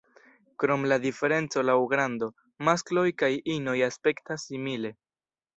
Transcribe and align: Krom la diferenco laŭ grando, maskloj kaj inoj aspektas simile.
Krom 0.61 0.87
la 0.91 0.97
diferenco 1.03 1.65
laŭ 1.69 1.75
grando, 1.93 2.31
maskloj 2.71 3.07
kaj 3.23 3.31
inoj 3.59 3.79
aspektas 3.93 4.51
simile. 4.51 4.97